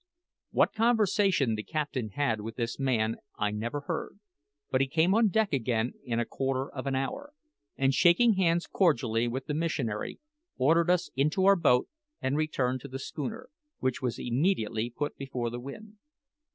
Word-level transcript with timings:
What 0.49 0.73
conversation 0.73 1.53
the 1.53 1.61
captain 1.61 2.09
had 2.09 2.41
with 2.41 2.55
this 2.55 2.79
man 2.79 3.17
I 3.37 3.51
never 3.51 3.81
heard; 3.81 4.17
but 4.71 4.81
he 4.81 4.87
came 4.87 5.13
on 5.13 5.27
deck 5.27 5.53
again 5.53 5.93
in 6.03 6.19
a 6.19 6.25
quarter 6.25 6.71
of 6.71 6.87
an 6.87 6.95
hour, 6.95 7.33
and 7.77 7.93
shaking 7.93 8.33
hands 8.33 8.65
cordially 8.65 9.27
with 9.27 9.45
the 9.45 9.53
missionary, 9.53 10.19
ordered 10.57 10.89
us 10.89 11.11
into 11.15 11.45
our 11.45 11.55
boat 11.55 11.87
and 12.19 12.35
returned 12.35 12.81
to 12.81 12.87
the 12.87 12.97
schooner, 12.97 13.49
which 13.77 14.01
was 14.01 14.17
immediately 14.17 14.89
put 14.89 15.17
before 15.17 15.51
the 15.51 15.59
wind. 15.59 15.99